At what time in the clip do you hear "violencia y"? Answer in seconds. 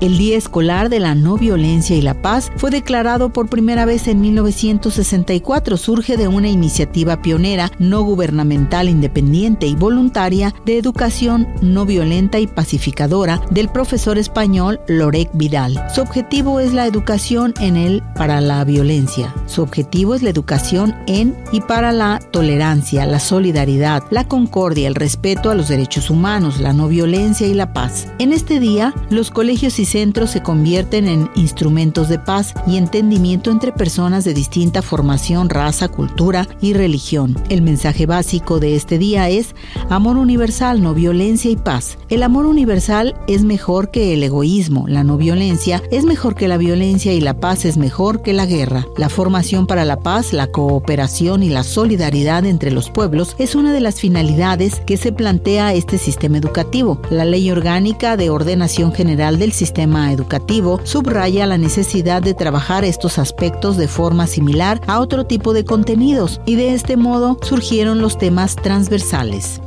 1.36-2.02, 26.86-27.54, 40.92-41.56, 46.58-47.20